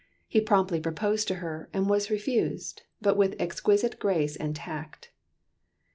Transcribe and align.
He 0.27 0.41
promptly 0.41 0.79
proposed 0.79 1.27
to 1.27 1.35
her, 1.35 1.69
and 1.73 1.87
was 1.87 2.09
refused, 2.09 2.81
but 3.01 3.15
with 3.17 3.35
exquisite 3.37 3.99
grace 3.99 4.35
and 4.35 4.55
tact. 4.55 5.11